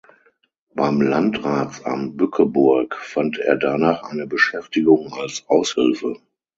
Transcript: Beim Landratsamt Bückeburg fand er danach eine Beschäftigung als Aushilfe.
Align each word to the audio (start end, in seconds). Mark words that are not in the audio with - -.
Beim 0.73 0.99
Landratsamt 1.01 2.17
Bückeburg 2.17 2.95
fand 2.95 3.37
er 3.37 3.55
danach 3.55 4.01
eine 4.01 4.25
Beschäftigung 4.25 5.13
als 5.13 5.47
Aushilfe. 5.47 6.17